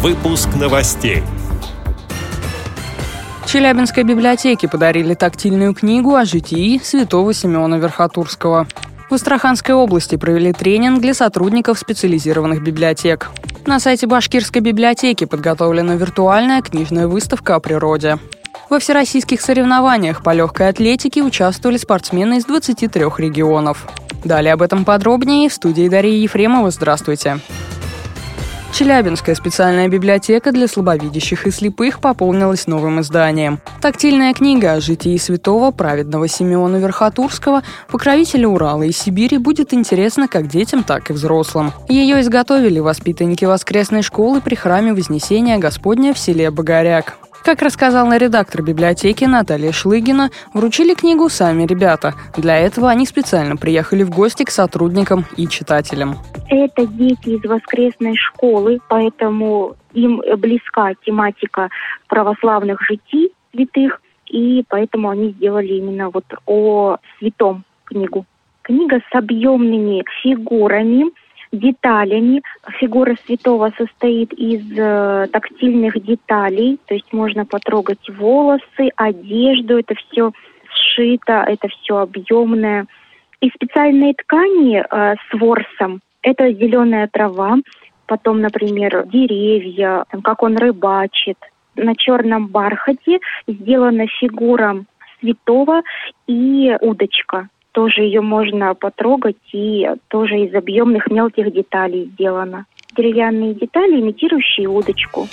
[0.00, 1.24] Выпуск новостей.
[3.46, 8.68] Челябинской библиотеке подарили тактильную книгу о житии святого Симеона Верхотурского.
[9.10, 13.30] В Астраханской области провели тренинг для сотрудников специализированных библиотек.
[13.66, 18.20] На сайте Башкирской библиотеки подготовлена виртуальная книжная выставка о природе.
[18.70, 23.88] Во всероссийских соревнованиях по легкой атлетике участвовали спортсмены из 23 регионов.
[24.22, 26.70] Далее об этом подробнее в студии Дарьи Ефремова.
[26.70, 27.40] Здравствуйте.
[28.72, 33.60] Челябинская специальная библиотека для слабовидящих и слепых пополнилась новым изданием.
[33.80, 40.46] Тактильная книга о житии святого праведного Симеона Верхотурского, покровителя Урала и Сибири, будет интересна как
[40.46, 41.72] детям, так и взрослым.
[41.88, 47.18] Ее изготовили воспитанники воскресной школы при храме Вознесения Господня в селе Богоряк.
[47.48, 52.12] Как рассказала редактор библиотеки Наталья Шлыгина, вручили книгу сами ребята.
[52.36, 56.16] Для этого они специально приехали в гости к сотрудникам и читателям.
[56.50, 61.70] Это дети из воскресной школы, поэтому им близка тематика
[62.06, 68.26] православных житий святых, и поэтому они сделали именно вот о святом книгу.
[68.60, 71.06] Книга с объемными фигурами,
[71.52, 72.42] деталями.
[72.78, 80.32] Фигура святого состоит из э, тактильных деталей, то есть можно потрогать волосы, одежду, это все
[80.70, 82.86] сшито, это все объемное.
[83.40, 87.56] И специальные ткани э, с ворсом, это зеленая трава,
[88.06, 91.38] потом, например, деревья, там, как он рыбачит.
[91.76, 94.84] На черном бархате сделана фигура
[95.20, 95.82] святого
[96.26, 102.66] и удочка тоже ее можно потрогать и тоже из объемных мелких деталей сделано.
[102.96, 105.28] Деревянные детали, имитирующие удочку.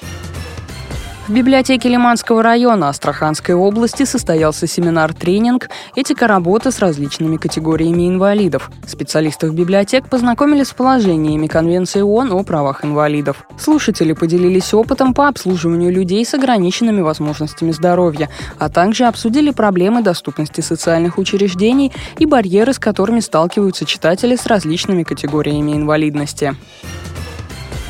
[1.28, 8.70] В библиотеке Лиманского района Астраханской области состоялся семинар-тренинг «Этика работы с различными категориями инвалидов».
[8.86, 13.48] Специалистов библиотек познакомили с положениями Конвенции ООН о правах инвалидов.
[13.58, 20.62] Слушатели поделились опытом по обслуживанию людей с ограниченными возможностями здоровья, а также обсудили проблемы доступности
[20.62, 26.56] социальных учреждений и барьеры, с которыми сталкиваются читатели с различными категориями инвалидности.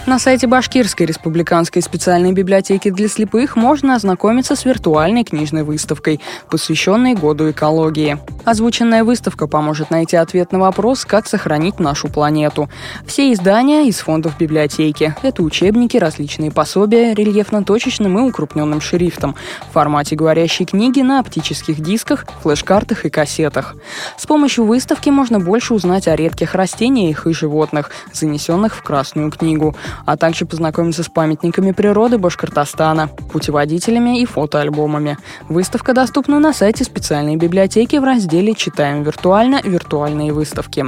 [0.06, 7.16] На сайте Башкирской республиканской специальной библиотеки для слепых можно ознакомиться с виртуальной книжной выставкой, посвященной
[7.16, 8.20] году экологии.
[8.44, 12.70] Озвученная выставка поможет найти ответ на вопрос, как сохранить нашу планету.
[13.08, 15.16] Все издания из фондов библиотеки.
[15.24, 19.36] Это учебники, различные пособия, рельефно-точечным и укрупненным шрифтом,
[19.68, 23.76] в формате говорящей книги на оптических дисках, флеш-картах и кассетах.
[24.18, 29.76] С помощью выставки можно больше узнать о редких растениях и животных, занесенных в Красную книгу
[30.06, 35.18] а также познакомиться с памятниками природы Башкортостана, путеводителями и фотоальбомами.
[35.50, 39.62] Выставка доступна на сайте специальной библиотеки в разделе «Читаем виртуально.
[39.64, 40.86] Виртуальные выставки».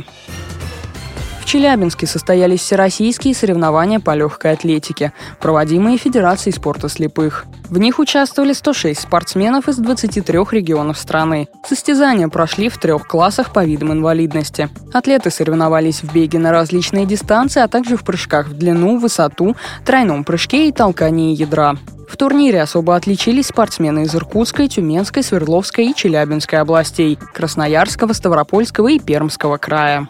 [1.48, 7.46] Челябинске состоялись всероссийские соревнования по легкой атлетике, проводимые Федерацией спорта слепых.
[7.70, 11.48] В них участвовали 106 спортсменов из 23 регионов страны.
[11.66, 14.68] Состязания прошли в трех классах по видам инвалидности.
[14.92, 19.56] Атлеты соревновались в беге на различные дистанции, а также в прыжках в длину, высоту,
[19.86, 21.78] тройном прыжке и толкании ядра.
[22.10, 29.00] В турнире особо отличились спортсмены из Иркутской, Тюменской, Свердловской и Челябинской областей, Красноярского, Ставропольского и
[29.00, 30.10] Пермского края.